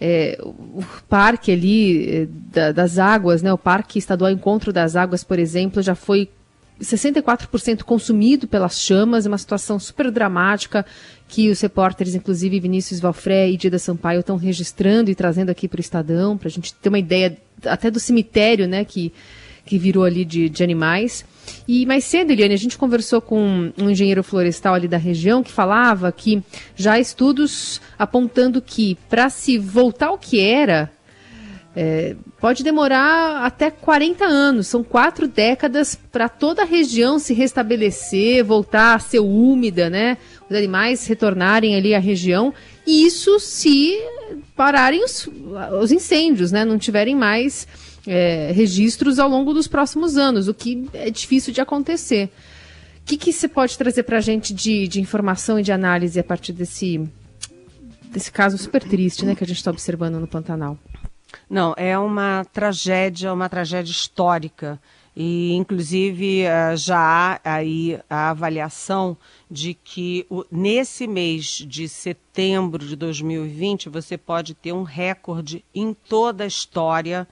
é, 0.06 0.38
o 0.44 0.84
parque 1.08 1.50
ali 1.50 2.10
é, 2.10 2.28
da, 2.52 2.74
das 2.74 3.00
águas, 3.00 3.42
né, 3.42 3.54
o 3.54 3.58
Parque 3.58 3.98
Estadual 3.98 4.32
Encontro 4.32 4.74
das 4.74 4.98
Águas, 4.98 5.24
por 5.24 5.40
exemplo, 5.40 5.82
já 5.82 5.96
foi 5.96 6.30
64% 6.82 7.84
consumido 7.84 8.46
pelas 8.46 8.82
chamas, 8.82 9.26
uma 9.26 9.38
situação 9.38 9.80
super 9.80 10.12
dramática 10.12 10.86
que 11.30 11.50
os 11.50 11.62
repórteres, 11.62 12.16
inclusive 12.16 12.60
Vinícius 12.60 13.00
Valfré 13.00 13.50
e 13.50 13.56
Dida 13.56 13.80
Sampaio, 13.80 14.20
estão 14.20 14.36
registrando 14.36 15.10
e 15.10 15.16
trazendo 15.16 15.52
aqui 15.52 15.70
para 15.70 15.78
o 15.78 15.82
Estadão, 15.82 16.38
para 16.38 16.50
a 16.50 16.52
gente 16.52 16.74
ter 16.74 16.90
uma 16.90 17.00
ideia 17.00 17.38
até 17.66 17.90
do 17.90 17.98
cemitério 17.98 18.68
né, 18.68 18.84
que, 18.84 19.14
que 19.66 19.78
virou 19.78 20.04
ali 20.04 20.26
de, 20.26 20.50
de 20.50 20.64
animais. 20.64 21.26
E 21.68 21.86
mais 21.86 22.04
cedo, 22.04 22.32
Eliane, 22.32 22.54
a 22.54 22.58
gente 22.58 22.78
conversou 22.78 23.22
com 23.22 23.72
um 23.78 23.90
engenheiro 23.90 24.24
florestal 24.24 24.74
ali 24.74 24.88
da 24.88 24.98
região 24.98 25.44
que 25.44 25.52
falava 25.52 26.12
que 26.12 26.42
já 26.76 26.94
há 26.94 27.00
estudos 27.00 27.82
apontando 27.98 28.62
que 28.62 28.98
para 29.10 29.30
se 29.30 29.58
voltar 29.58 30.08
ao 30.08 30.18
que 30.18 30.40
era, 30.40 30.92
é, 31.76 32.16
pode 32.40 32.64
demorar 32.64 33.44
até 33.46 33.72
40 33.72 34.24
anos, 34.26 34.68
são 34.68 34.84
quatro 34.84 35.28
décadas 35.28 35.98
para 36.12 36.30
toda 36.30 36.62
a 36.62 36.66
região 36.66 37.18
se 37.18 37.34
restabelecer, 37.34 38.44
voltar 38.46 38.96
a 38.96 39.00
ser 39.00 39.20
úmida, 39.20 39.90
né? 39.90 40.18
Os 40.48 40.56
animais 40.56 41.08
retornarem 41.08 41.76
ali 41.76 41.96
à 41.96 42.00
região, 42.00 42.54
isso 42.86 43.40
se 43.40 43.98
pararem 44.56 45.04
os, 45.04 45.28
os 45.82 45.92
incêndios, 45.92 46.52
né? 46.52 46.64
Não 46.64 46.78
tiverem 46.78 47.16
mais 47.16 47.68
é, 48.06 48.52
registros 48.54 49.20
ao 49.20 49.30
longo 49.30 49.54
dos 49.54 49.68
próximos 49.68 50.18
anos, 50.18 50.48
o 50.48 50.54
que 50.54 50.90
é 50.94 51.10
difícil 51.10 51.54
de 51.54 51.62
acontecer. 51.62 52.30
O 53.02 53.06
que, 53.06 53.34
você 53.34 53.48
pode 53.48 53.78
trazer 53.78 54.04
para 54.04 54.18
a 54.18 54.22
gente 54.22 54.54
de, 54.54 54.88
de 54.88 55.02
informação 55.02 55.60
e 55.60 55.64
de 55.64 55.72
análise 55.72 56.20
a 56.20 56.24
partir 56.24 56.54
desse, 56.54 57.06
desse 58.06 58.32
caso 58.32 58.58
super 58.58 58.82
triste 58.82 59.26
né, 59.26 59.36
que 59.36 59.44
a 59.44 59.48
gente 59.48 59.58
está 59.58 59.72
observando 59.72 60.20
no 60.20 60.28
Pantanal? 60.28 60.78
Não, 61.50 61.74
é 61.76 61.98
uma 61.98 62.46
tragédia, 62.54 63.34
uma 63.34 63.50
tragédia 63.50 63.92
histórica. 63.92 64.80
E, 65.16 65.54
inclusive, 65.54 66.42
eh, 66.42 66.76
já 66.76 66.98
há 66.98 67.40
aí 67.44 68.00
a 68.10 68.32
avaliação 68.32 69.16
de 69.50 69.76
que 69.76 70.26
nesse 70.52 71.06
mês 71.06 71.64
de 71.68 71.88
setembro 71.88 72.88
de 72.88 72.96
2020 72.96 73.90
você 73.90 74.18
pode 74.18 74.56
ter 74.56 74.72
um 74.74 74.82
recorde 74.82 75.64
em 75.76 75.94
toda 75.94 76.44
a 76.46 76.48
história 76.48 77.28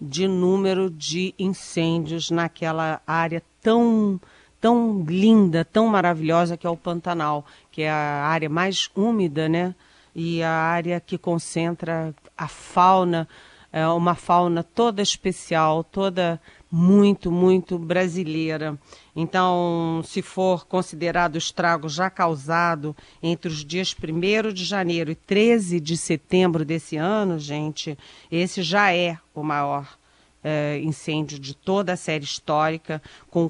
de 0.00 0.26
número 0.26 0.90
de 0.90 1.34
incêndios 1.38 2.30
naquela 2.30 3.02
área 3.06 3.42
tão 3.60 4.20
tão 4.60 5.02
linda, 5.08 5.64
tão 5.64 5.86
maravilhosa 5.86 6.56
que 6.56 6.66
é 6.66 6.70
o 6.70 6.76
Pantanal, 6.76 7.46
que 7.72 7.82
é 7.82 7.90
a 7.90 8.26
área 8.26 8.48
mais 8.48 8.90
úmida, 8.94 9.48
né? 9.48 9.74
E 10.14 10.42
a 10.42 10.52
área 10.52 11.00
que 11.00 11.16
concentra 11.16 12.14
a 12.36 12.46
fauna 12.46 13.26
é 13.72 13.86
uma 13.86 14.14
fauna 14.14 14.62
toda 14.62 15.00
especial, 15.00 15.82
toda 15.82 16.40
muito, 16.70 17.30
muito 17.30 17.78
brasileira. 17.78 18.78
Então, 19.20 20.02
se 20.02 20.22
for 20.22 20.66
considerado 20.66 21.34
o 21.34 21.38
estrago 21.38 21.90
já 21.90 22.08
causado 22.08 22.96
entre 23.22 23.50
os 23.50 23.62
dias 23.62 23.94
1 23.94 24.50
de 24.50 24.64
janeiro 24.64 25.10
e 25.10 25.14
13 25.14 25.78
de 25.78 25.94
setembro 25.94 26.64
desse 26.64 26.96
ano, 26.96 27.38
gente, 27.38 27.98
esse 28.32 28.62
já 28.62 28.94
é 28.94 29.18
o 29.34 29.42
maior 29.42 29.98
é, 30.42 30.80
incêndio 30.82 31.38
de 31.38 31.54
toda 31.54 31.92
a 31.92 31.98
série 31.98 32.24
histórica, 32.24 33.02
com 33.28 33.46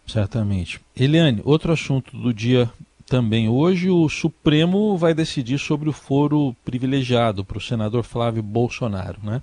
Certamente. 0.07 0.79
Eliane, 0.95 1.41
outro 1.43 1.71
assunto 1.71 2.17
do 2.17 2.33
dia 2.33 2.71
também 3.05 3.49
hoje, 3.49 3.89
o 3.89 4.07
Supremo 4.07 4.97
vai 4.97 5.13
decidir 5.13 5.59
sobre 5.59 5.89
o 5.89 5.93
foro 5.93 6.55
privilegiado 6.63 7.43
para 7.43 7.57
o 7.57 7.61
senador 7.61 8.03
Flávio 8.03 8.41
Bolsonaro, 8.41 9.19
né? 9.21 9.41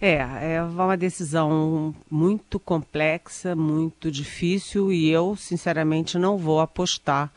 É, 0.00 0.56
é 0.56 0.62
uma 0.62 0.96
decisão 0.96 1.94
muito 2.10 2.58
complexa, 2.58 3.54
muito 3.54 4.10
difícil 4.10 4.92
e 4.92 5.08
eu, 5.08 5.36
sinceramente, 5.36 6.18
não 6.18 6.36
vou 6.36 6.60
apostar 6.60 7.32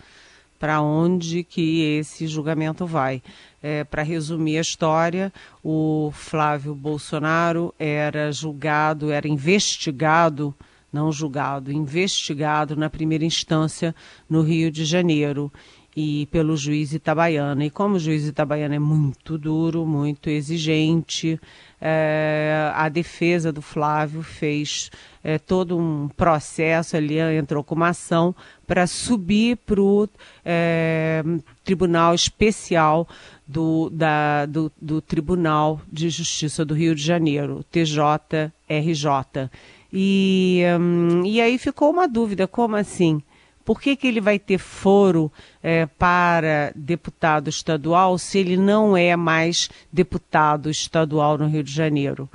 para 0.60 0.82
onde 0.82 1.44
que 1.44 1.98
esse 2.00 2.28
julgamento 2.28 2.86
vai. 2.86 3.22
É, 3.62 3.84
para 3.84 4.04
resumir 4.04 4.58
a 4.58 4.62
história, 4.62 5.32
o 5.64 6.12
Flávio 6.14 6.74
Bolsonaro 6.74 7.74
era 7.78 8.32
julgado, 8.32 9.12
era 9.12 9.28
investigado, 9.28 10.54
não 10.92 11.12
julgado, 11.12 11.72
investigado 11.72 12.76
na 12.76 12.90
primeira 12.90 13.26
instância 13.26 13.96
no 14.30 14.42
Rio 14.42 14.72
de 14.72 14.86
Janeiro 14.86 15.52
e 16.00 16.28
pelo 16.28 16.56
juiz 16.56 16.94
Itabaiana. 16.94 17.66
E 17.66 17.72
como 17.72 17.96
o 17.96 18.00
juiz 18.00 18.28
Itabaiana 18.28 18.76
é 18.76 18.80
muito 18.80 19.36
duro, 19.36 19.84
muito 19.84 20.30
exigente, 20.30 21.40
é, 21.82 22.72
a 22.76 22.88
defesa 22.88 23.52
do 23.52 23.64
Flávio 23.64 24.22
fez 24.22 24.92
é, 25.24 25.40
todo 25.40 25.76
um 25.76 26.08
processo 26.10 26.96
ali, 26.96 27.18
entrou 27.18 27.64
com 27.64 27.74
uma 27.74 27.90
ação 27.90 28.36
para 28.68 28.86
subir 28.86 29.58
para 29.58 29.82
o 29.82 30.08
é, 30.46 31.24
Tribunal 31.64 32.14
Especial 32.14 33.08
do, 33.48 33.90
da, 33.90 34.46
do, 34.46 34.72
do 34.80 35.02
Tribunal 35.02 35.82
de 35.92 36.12
Justiça 36.12 36.64
do 36.64 36.76
Rio 36.76 36.94
de 36.94 37.02
Janeiro, 37.02 37.66
TJRJ. 37.72 39.50
E, 39.92 40.62
hum, 40.80 41.24
e 41.26 41.42
aí 41.42 41.58
ficou 41.58 41.90
uma 41.90 42.08
dúvida, 42.08 42.48
como 42.48 42.76
assim? 42.76 43.20
Por 43.68 43.82
que, 43.82 43.98
que 43.98 44.08
ele 44.08 44.22
vai 44.22 44.40
ter 44.40 44.60
foro 44.60 45.30
é, 45.62 45.86
para 45.86 46.72
deputado 46.74 47.50
estadual 47.50 48.18
se 48.18 48.38
ele 48.40 48.56
não 48.56 48.96
é 48.96 49.14
mais 49.18 49.70
deputado 49.92 50.70
estadual 50.70 51.38
no 51.38 51.48
Rio 51.48 51.62
de 51.62 51.74
Janeiro? 51.74 52.30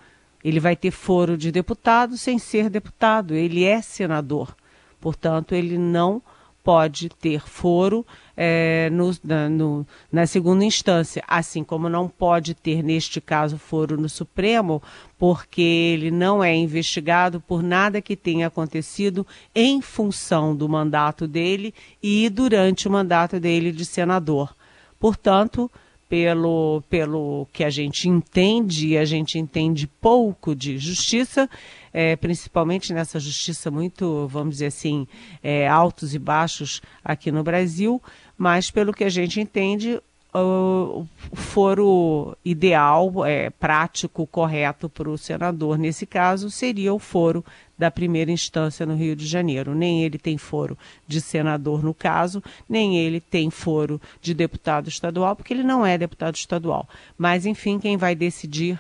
Ele 0.44 0.60
vai 0.60 0.76
ter 0.76 0.90
foro 0.90 1.38
de 1.38 1.50
deputado 1.50 2.18
sem 2.18 2.38
ser 2.38 2.68
deputado, 2.68 3.34
ele 3.34 3.64
é 3.64 3.80
senador. 3.80 4.54
Portanto, 5.00 5.54
ele 5.54 5.78
não 5.78 6.20
pode 6.62 7.08
ter 7.08 7.40
foro 7.40 8.06
é, 8.36 8.88
no, 8.90 9.10
na, 9.22 9.48
no, 9.48 9.86
na 10.10 10.26
segunda 10.26 10.64
instância, 10.64 11.22
assim 11.26 11.62
como 11.62 11.88
não 11.88 12.08
pode 12.08 12.54
ter, 12.54 12.82
neste 12.82 13.20
caso, 13.20 13.58
foro 13.58 14.00
no 14.00 14.08
Supremo, 14.08 14.82
porque 15.18 15.60
ele 15.60 16.10
não 16.10 16.42
é 16.42 16.54
investigado 16.54 17.40
por 17.40 17.62
nada 17.62 18.00
que 18.00 18.16
tenha 18.16 18.46
acontecido 18.46 19.26
em 19.54 19.80
função 19.80 20.54
do 20.56 20.68
mandato 20.68 21.26
dele 21.26 21.74
e 22.02 22.28
durante 22.28 22.88
o 22.88 22.90
mandato 22.90 23.38
dele 23.38 23.70
de 23.72 23.84
senador. 23.84 24.54
Portanto, 24.98 25.70
pelo, 26.12 26.82
pelo 26.90 27.48
que 27.54 27.64
a 27.64 27.70
gente 27.70 28.06
entende, 28.06 28.88
e 28.88 28.98
a 28.98 29.04
gente 29.06 29.38
entende 29.38 29.86
pouco 29.86 30.54
de 30.54 30.76
justiça, 30.76 31.48
é, 31.90 32.16
principalmente 32.16 32.92
nessa 32.92 33.18
justiça 33.18 33.70
muito, 33.70 34.28
vamos 34.28 34.56
dizer 34.56 34.66
assim, 34.66 35.08
é, 35.42 35.66
altos 35.66 36.14
e 36.14 36.18
baixos 36.18 36.82
aqui 37.02 37.32
no 37.32 37.42
Brasil, 37.42 37.98
mas 38.36 38.70
pelo 38.70 38.92
que 38.92 39.04
a 39.04 39.08
gente 39.08 39.40
entende, 39.40 39.98
o 40.34 41.06
foro 41.32 42.36
ideal, 42.44 43.24
é, 43.24 43.48
prático, 43.48 44.26
correto 44.26 44.90
para 44.90 45.08
o 45.08 45.16
senador, 45.16 45.78
nesse 45.78 46.04
caso, 46.04 46.50
seria 46.50 46.92
o 46.92 46.98
foro 46.98 47.42
da 47.82 47.90
primeira 47.90 48.30
instância 48.30 48.86
no 48.86 48.94
Rio 48.94 49.16
de 49.16 49.26
Janeiro. 49.26 49.74
Nem 49.74 50.04
ele 50.04 50.16
tem 50.16 50.38
foro 50.38 50.78
de 51.04 51.20
senador 51.20 51.82
no 51.82 51.92
caso, 51.92 52.40
nem 52.68 52.96
ele 52.96 53.20
tem 53.20 53.50
foro 53.50 54.00
de 54.20 54.32
deputado 54.32 54.88
estadual, 54.88 55.34
porque 55.34 55.52
ele 55.52 55.64
não 55.64 55.84
é 55.84 55.98
deputado 55.98 56.36
estadual. 56.36 56.88
Mas, 57.18 57.44
enfim, 57.44 57.80
quem 57.80 57.96
vai 57.96 58.14
decidir 58.14 58.78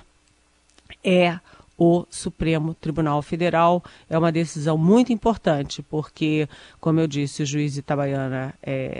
é 1.02 1.36
o 1.84 2.06
Supremo 2.08 2.74
Tribunal 2.74 3.20
Federal. 3.22 3.82
É 4.08 4.16
uma 4.16 4.30
decisão 4.30 4.78
muito 4.78 5.12
importante, 5.12 5.82
porque, 5.82 6.48
como 6.80 7.00
eu 7.00 7.08
disse, 7.08 7.42
o 7.42 7.46
juiz 7.46 7.76
Itabaiana 7.76 8.54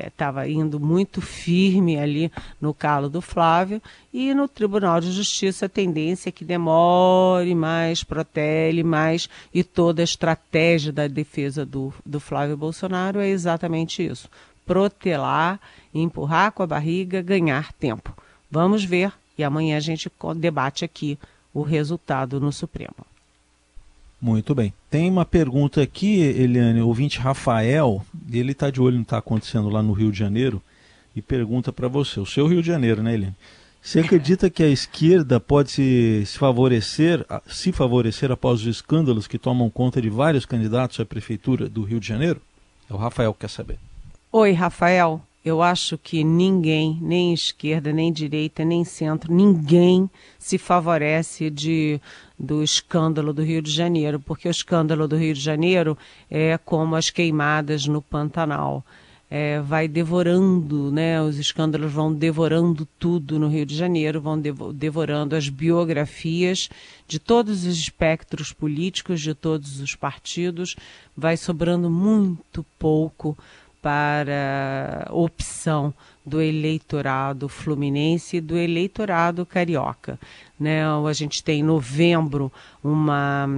estava 0.05 0.49
é, 0.49 0.51
indo 0.51 0.81
muito 0.81 1.21
firme 1.21 1.97
ali 1.97 2.33
no 2.61 2.75
calo 2.75 3.09
do 3.09 3.23
Flávio, 3.23 3.81
e 4.12 4.35
no 4.35 4.49
Tribunal 4.49 5.01
de 5.01 5.12
Justiça 5.12 5.67
a 5.67 5.69
tendência 5.69 6.29
é 6.29 6.33
que 6.33 6.45
demore 6.45 7.55
mais, 7.55 8.03
protele 8.03 8.83
mais, 8.83 9.29
e 9.55 9.62
toda 9.62 10.03
a 10.03 10.05
estratégia 10.05 10.93
da 10.93 11.07
defesa 11.07 11.65
do, 11.65 11.95
do 12.05 12.19
Flávio 12.19 12.57
Bolsonaro 12.57 13.21
é 13.21 13.29
exatamente 13.29 14.05
isso: 14.05 14.29
protelar, 14.67 15.61
empurrar 15.95 16.51
com 16.51 16.65
a 16.65 16.67
barriga, 16.67 17.23
ganhar 17.23 17.73
tempo. 17.75 18.12
Vamos 18.51 18.83
ver, 18.85 19.12
e 19.39 19.45
amanhã 19.45 19.77
a 19.77 19.81
gente 19.81 20.11
debate 20.37 20.85
aqui 20.85 21.17
o 21.52 21.62
resultado 21.62 22.40
no 22.40 22.52
Supremo. 22.52 23.06
Muito 24.21 24.54
bem. 24.54 24.73
Tem 24.88 25.11
uma 25.11 25.25
pergunta 25.25 25.82
aqui, 25.82 26.21
Eliane, 26.21 26.80
o 26.80 26.87
ouvinte 26.87 27.18
Rafael, 27.18 28.04
ele 28.32 28.52
está 28.52 28.71
de 28.71 28.80
olho 28.80 28.99
no 28.99 29.02
que 29.02 29.06
está 29.06 29.18
acontecendo 29.18 29.68
lá 29.68 29.82
no 29.82 29.92
Rio 29.92 30.12
de 30.12 30.18
Janeiro 30.18 30.62
e 31.14 31.21
pergunta 31.21 31.73
para 31.73 31.88
você, 31.88 32.21
o 32.21 32.26
seu 32.26 32.47
Rio 32.47 32.62
de 32.62 32.68
Janeiro, 32.68 33.02
né, 33.02 33.14
Eliane? 33.14 33.37
Você 33.82 33.99
acredita 34.00 34.49
que 34.49 34.62
a 34.62 34.68
esquerda 34.68 35.40
pode 35.40 35.73
se, 35.73 36.23
se, 36.25 36.38
favorecer, 36.38 37.26
se 37.49 37.73
favorecer 37.73 38.30
após 38.30 38.61
os 38.61 38.66
escândalos 38.66 39.26
que 39.26 39.38
tomam 39.38 39.68
conta 39.68 40.00
de 40.00 40.09
vários 40.09 40.47
candidatos 40.47 41.00
à 41.00 41.04
prefeitura 41.04 41.68
do 41.68 41.82
Rio 41.82 41.99
de 41.99 42.06
Janeiro? 42.06 42.40
É 42.88 42.94
o 42.94 42.97
Rafael 42.97 43.35
que 43.35 43.40
quer 43.40 43.50
saber. 43.50 43.78
Oi, 44.30 44.52
Rafael. 44.52 45.21
Eu 45.45 45.61
acho 45.61 45.99
que 45.99 46.23
ninguém, 46.23 46.97
nem 47.03 47.35
esquerda, 47.35 47.93
nem 47.93 48.13
direita, 48.13 48.65
nem 48.65 48.85
centro, 48.85 49.35
ninguém 49.35 50.09
se 50.39 50.57
favorece 50.57 51.51
de, 51.51 52.01
do 52.39 52.63
escândalo 52.63 53.33
do 53.33 53.43
Rio 53.43 53.61
de 53.61 53.71
Janeiro, 53.71 54.21
porque 54.21 54.47
o 54.47 54.51
escândalo 54.51 55.09
do 55.09 55.17
Rio 55.17 55.35
de 55.35 55.41
Janeiro 55.41 55.99
é 56.31 56.57
como 56.59 56.95
as 56.95 57.11
queimadas 57.11 57.89
no 57.89 58.01
Pantanal. 58.01 58.85
É, 59.29 59.61
vai 59.61 59.89
devorando, 59.89 60.93
né? 60.93 61.21
Os 61.21 61.39
escândalos 61.39 61.91
vão 61.91 62.13
devorando 62.13 62.87
tudo 62.99 63.39
no 63.39 63.49
Rio 63.49 63.65
de 63.67 63.75
Janeiro, 63.75 64.21
vão 64.21 64.41
devorando 64.75 65.35
as 65.35 65.49
biografias 65.49 66.69
de 67.09 67.19
todos 67.19 67.65
os 67.65 67.79
espectros 67.79 68.53
políticos, 68.53 69.21
de 69.21 69.35
todos 69.35 69.81
os 69.81 69.97
partidos, 69.97 70.76
vai 71.17 71.37
sobrando 71.37 71.91
muito 71.91 72.65
pouco 72.78 73.37
para 73.82 75.08
opção 75.10 75.92
do 76.25 76.40
eleitorado 76.40 77.49
fluminense 77.49 78.36
e 78.36 78.40
do 78.40 78.56
eleitorado 78.56 79.45
carioca. 79.45 80.18
Né? 80.58 80.84
A 80.86 81.12
gente 81.12 81.42
tem 81.42 81.60
em 81.60 81.64
novembro 81.64 82.50
uma 82.82 83.49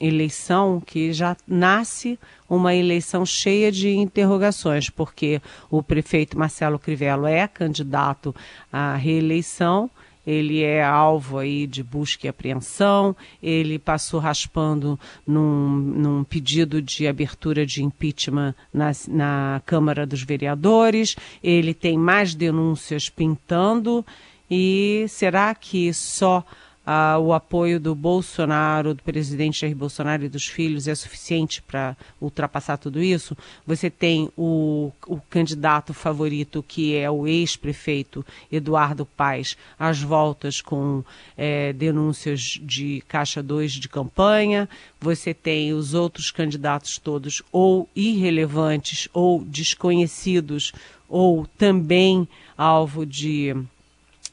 eleição 0.00 0.80
que 0.84 1.12
já 1.12 1.36
nasce 1.46 2.18
uma 2.48 2.74
eleição 2.74 3.24
cheia 3.26 3.70
de 3.70 3.90
interrogações, 3.90 4.88
porque 4.88 5.40
o 5.70 5.82
prefeito 5.82 6.38
Marcelo 6.38 6.78
Crivella 6.78 7.30
é 7.30 7.46
candidato 7.46 8.34
à 8.72 8.94
reeleição 8.94 9.90
ele 10.26 10.62
é 10.62 10.82
alvo 10.82 11.38
aí 11.38 11.66
de 11.66 11.82
busca 11.82 12.26
e 12.26 12.28
apreensão, 12.28 13.14
ele 13.42 13.78
passou 13.78 14.20
raspando 14.20 14.98
num, 15.26 15.68
num 15.68 16.24
pedido 16.24 16.80
de 16.80 17.06
abertura 17.06 17.66
de 17.66 17.82
impeachment 17.82 18.54
na, 18.72 18.92
na 19.08 19.62
Câmara 19.66 20.06
dos 20.06 20.22
Vereadores, 20.22 21.16
ele 21.42 21.74
tem 21.74 21.98
mais 21.98 22.34
denúncias 22.34 23.08
pintando, 23.08 24.04
e 24.50 25.06
será 25.08 25.54
que 25.54 25.92
só 25.92 26.44
ah, 26.86 27.18
o 27.18 27.32
apoio 27.32 27.80
do 27.80 27.94
Bolsonaro, 27.94 28.94
do 28.94 29.02
presidente 29.02 29.60
Jair 29.60 29.74
Bolsonaro 29.74 30.24
e 30.24 30.28
dos 30.28 30.46
filhos 30.46 30.86
é 30.86 30.94
suficiente 30.94 31.62
para 31.62 31.96
ultrapassar 32.20 32.76
tudo 32.76 33.02
isso? 33.02 33.36
Você 33.66 33.88
tem 33.88 34.30
o, 34.36 34.92
o 35.06 35.18
candidato 35.30 35.94
favorito, 35.94 36.64
que 36.66 36.94
é 36.94 37.10
o 37.10 37.26
ex-prefeito 37.26 38.24
Eduardo 38.52 39.06
Paes, 39.06 39.56
às 39.78 40.00
voltas 40.00 40.60
com 40.60 41.02
é, 41.36 41.72
denúncias 41.72 42.58
de 42.62 43.02
Caixa 43.08 43.42
2 43.42 43.72
de 43.72 43.88
campanha. 43.88 44.68
Você 45.00 45.32
tem 45.32 45.72
os 45.72 45.94
outros 45.94 46.30
candidatos 46.30 46.98
todos 46.98 47.42
ou 47.50 47.88
irrelevantes 47.96 49.08
ou 49.12 49.42
desconhecidos 49.42 50.72
ou 51.08 51.46
também 51.58 52.28
alvo 52.56 53.06
de 53.06 53.54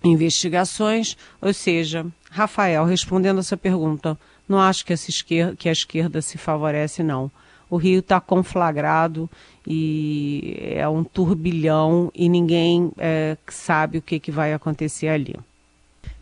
investigações, 0.04 1.16
ou 1.40 1.54
seja, 1.54 2.06
Rafael, 2.32 2.86
respondendo 2.86 3.42
essa 3.42 3.58
pergunta, 3.58 4.18
não 4.48 4.58
acho 4.58 4.86
que, 4.86 4.94
esquerda, 4.94 5.54
que 5.54 5.68
a 5.68 5.72
esquerda 5.72 6.22
se 6.22 6.38
favorece, 6.38 7.04
não. 7.04 7.30
O 7.70 7.76
Rio 7.76 8.00
está 8.00 8.22
conflagrado 8.22 9.30
e 9.68 10.56
é 10.76 10.88
um 10.88 11.04
turbilhão 11.04 12.10
e 12.16 12.30
ninguém 12.30 12.92
é, 12.98 13.38
sabe 13.48 13.98
o 13.98 14.02
que, 14.02 14.18
que 14.18 14.32
vai 14.32 14.54
acontecer 14.54 15.10
ali. 15.10 15.36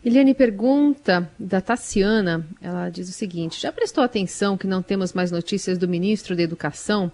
Eliane 0.04 0.34
pergunta 0.34 1.30
da 1.38 1.60
Tassiana, 1.60 2.44
ela 2.60 2.88
diz 2.88 3.08
o 3.08 3.12
seguinte: 3.12 3.60
já 3.60 3.70
prestou 3.70 4.02
atenção 4.02 4.58
que 4.58 4.66
não 4.66 4.82
temos 4.82 5.12
mais 5.12 5.30
notícias 5.30 5.78
do 5.78 5.86
ministro 5.86 6.34
da 6.34 6.42
Educação? 6.42 7.10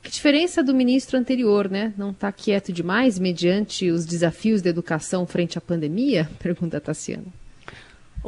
Que 0.00 0.10
diferença 0.10 0.62
do 0.62 0.72
ministro 0.72 1.18
anterior, 1.18 1.68
né? 1.68 1.92
Não 1.96 2.10
está 2.10 2.30
quieto 2.30 2.72
demais 2.72 3.18
mediante 3.18 3.90
os 3.90 4.06
desafios 4.06 4.62
da 4.62 4.70
educação 4.70 5.26
frente 5.26 5.58
à 5.58 5.60
pandemia? 5.60 6.30
Pergunta 6.38 6.76
a 6.76 6.80
Tassiana. 6.80 7.26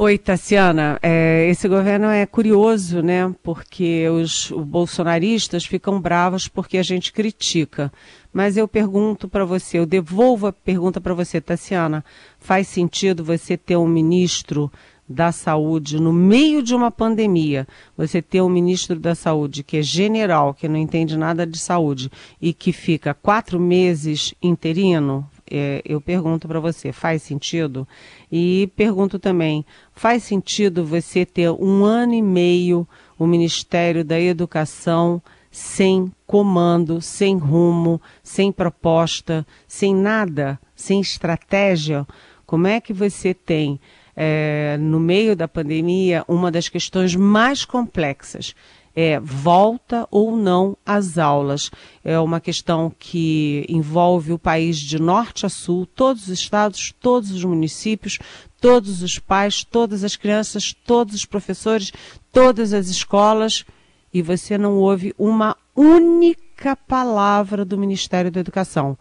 Oi, 0.03 0.17
Tassiana. 0.17 0.99
É, 1.03 1.47
esse 1.51 1.69
governo 1.69 2.07
é 2.07 2.25
curioso, 2.25 3.03
né? 3.03 3.31
Porque 3.43 4.09
os, 4.09 4.51
bolsonaristas 4.51 5.67
ficam 5.67 6.01
bravos 6.01 6.49
porque 6.49 6.79
a 6.79 6.83
gente 6.83 7.13
critica. 7.13 7.93
Mas 8.33 8.57
eu 8.57 8.67
pergunto 8.67 9.29
para 9.29 9.45
você, 9.45 9.79
eu 9.79 9.85
devolvo 9.85 10.47
a 10.47 10.55
pergunta 10.55 11.03
para 11.03 11.13
você, 11.13 11.39
Tassiana. 11.39 12.03
Faz 12.39 12.67
sentido 12.69 13.23
você 13.23 13.59
ter 13.59 13.77
um 13.77 13.87
ministro 13.87 14.73
da 15.07 15.33
Saúde 15.33 16.01
no 16.01 16.15
meio 16.15 16.63
de 16.63 16.75
uma 16.75 16.91
pandemia, 16.91 17.69
você 17.95 18.23
ter 18.23 18.41
um 18.41 18.49
ministro 18.49 18.99
da 18.99 19.15
Saúde 19.15 19.63
que 19.63 19.77
é 19.77 19.83
general, 19.83 20.55
que 20.55 20.67
não 20.67 20.79
entende 20.79 21.15
nada 21.15 21.47
de 21.47 21.59
saúde 21.59 22.11
e 22.41 22.55
que 22.55 22.73
fica 22.73 23.13
quatro 23.13 23.61
meses 23.61 24.33
interino, 24.41 25.29
é, 25.51 25.83
eu 25.85 26.01
pergunto 26.01 26.47
para 26.47 26.61
você, 26.61 26.93
faz 26.93 27.23
sentido? 27.23 27.87
E 28.31 28.71
pergunto 28.77 29.19
também, 29.19 29.65
faz 29.93 30.23
sentido 30.23 30.85
você 30.85 31.27
ter 31.27 31.51
um 31.51 31.85
ano 31.85 32.15
e 32.15 32.23
meio 32.23 32.87
o 33.19 33.27
Ministério 33.27 34.05
da 34.05 34.19
Educação 34.19 35.21
sem 35.51 36.13
comando, 36.27 37.03
sem 37.03 37.37
rumo, 37.37 38.01
sem 38.23 38.53
proposta, 38.53 39.45
sem 39.67 39.95
nada, 39.95 40.59
sem 40.75 41.01
estratégia? 41.01 42.07
Como 42.47 42.67
é 42.67 42.81
que 42.81 42.93
você 42.93 43.35
tem 43.35 43.81
é, 44.17 44.77
no 44.79 45.01
meio 45.01 45.35
da 45.35 45.49
pandemia, 45.49 46.25
uma 46.29 46.51
das 46.51 46.69
questões 46.69 47.17
mais 47.17 47.65
complexas 47.65 48.55
é 48.94 49.20
volta 49.20 50.07
ou 50.11 50.37
não 50.37 50.76
às 50.85 51.18
aulas. 51.18 51.70
É 52.05 52.18
uma 52.18 52.40
questão 52.40 52.92
que 52.98 53.64
envolve 53.68 54.33
o 54.33 54.38
país 54.38 54.79
de 54.79 55.00
norte 55.00 55.46
a 55.46 55.48
sul, 55.48 55.87
todos 55.87 56.24
os 56.24 56.29
estados, 56.29 56.92
todos 57.00 57.31
os 57.31 57.44
municípios, 57.44 58.18
todos 58.61 59.03
os 59.03 59.18
pais, 59.18 59.64
todas 59.64 60.05
as 60.05 60.16
crianças, 60.16 60.74
todos 60.85 61.14
os 61.14 61.24
professores, 61.24 61.92
todas 62.33 62.72
as 62.72 62.88
escolas, 62.88 63.64
e 64.12 64.22
você 64.22 64.59
não 64.59 64.76
ouve 64.76 65.14
uma 65.18 65.57
única 65.74 66.76
palavra 66.76 67.64
do 67.64 67.79
Ministério 67.79 68.31
da 68.31 68.40
Educação. 68.40 68.98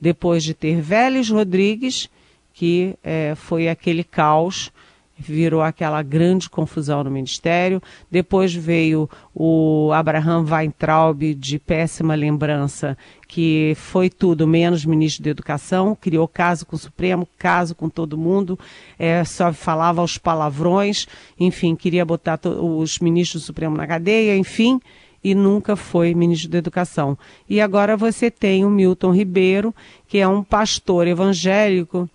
Depois 0.00 0.42
de 0.42 0.54
ter 0.54 0.80
Vélez 0.80 1.28
Rodrigues, 1.28 2.08
que 2.52 2.96
é, 3.02 3.34
foi 3.34 3.68
aquele 3.68 4.04
caos 4.04 4.70
virou 5.18 5.62
aquela 5.62 6.02
grande 6.02 6.48
confusão 6.48 7.04
no 7.04 7.10
ministério. 7.10 7.82
Depois 8.10 8.54
veio 8.54 9.08
o 9.34 9.90
Abraham 9.92 10.44
Weintraub, 10.44 11.34
de 11.34 11.58
péssima 11.58 12.14
lembrança, 12.14 12.96
que 13.28 13.74
foi 13.76 14.10
tudo 14.10 14.46
menos 14.46 14.84
ministro 14.84 15.24
da 15.24 15.30
Educação, 15.30 15.96
criou 15.98 16.26
caso 16.26 16.66
com 16.66 16.76
o 16.76 16.78
Supremo, 16.78 17.28
caso 17.38 17.74
com 17.74 17.88
todo 17.88 18.18
mundo, 18.18 18.58
é, 18.98 19.24
só 19.24 19.52
falava 19.52 20.02
os 20.02 20.18
palavrões, 20.18 21.06
enfim, 21.38 21.74
queria 21.74 22.04
botar 22.04 22.38
os 22.44 22.98
ministros 22.98 23.42
do 23.42 23.46
Supremo 23.46 23.76
na 23.76 23.86
cadeia, 23.86 24.36
enfim 24.36 24.80
e 25.24 25.34
nunca 25.34 25.76
foi 25.76 26.14
ministro 26.14 26.50
da 26.50 26.58
Educação. 26.58 27.16
E 27.48 27.60
agora 27.60 27.96
você 27.96 28.30
tem 28.30 28.64
o 28.64 28.70
Milton 28.70 29.12
Ribeiro, 29.12 29.74
que 30.08 30.18
é 30.18 30.26
um 30.26 30.42
pastor 30.42 31.06
evangélico 31.06 32.10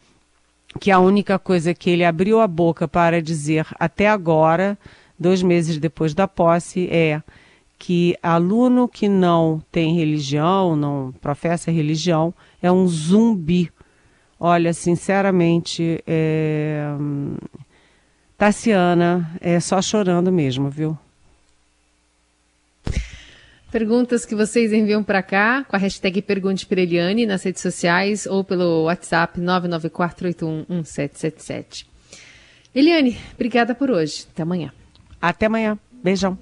que 0.77 0.91
a 0.91 0.99
única 0.99 1.37
coisa 1.39 1.73
que 1.73 1.89
ele 1.89 2.05
abriu 2.05 2.39
a 2.39 2.47
boca 2.47 2.87
para 2.87 3.21
dizer 3.21 3.65
até 3.79 4.07
agora, 4.07 4.77
dois 5.19 5.41
meses 5.41 5.77
depois 5.77 6.13
da 6.13 6.27
posse, 6.27 6.87
é 6.89 7.21
que 7.77 8.15
aluno 8.23 8.87
que 8.87 9.07
não 9.07 9.61
tem 9.71 9.95
religião, 9.95 10.75
não 10.75 11.13
professa 11.21 11.71
religião, 11.71 12.33
é 12.61 12.71
um 12.71 12.87
zumbi. 12.87 13.71
Olha, 14.39 14.73
sinceramente, 14.73 16.03
é... 16.05 16.87
Tassiana, 18.37 19.31
é 19.41 19.59
só 19.59 19.81
chorando 19.81 20.31
mesmo, 20.31 20.69
viu? 20.69 20.97
Perguntas 23.71 24.25
que 24.25 24.34
vocês 24.34 24.71
enviam 24.71 25.03
para 25.03 25.21
cá 25.21 25.65
com 25.65 25.75
a 25.75 25.80
hashtag 25.80 26.21
Pergunte 26.21 26.65
para 26.65 26.80
Eliane 26.80 27.25
nas 27.25 27.43
redes 27.43 27.62
sociais 27.62 28.25
ou 28.25 28.41
pelo 28.43 28.86
WhatsApp 28.86 29.41
994811777. 29.41 31.86
Eliane, 32.73 33.17
obrigada 33.34 33.75
por 33.75 33.91
hoje. 33.91 34.25
Até 34.32 34.43
amanhã. 34.43 34.71
Até 35.21 35.47
amanhã. 35.47 35.77
Beijão. 36.01 36.38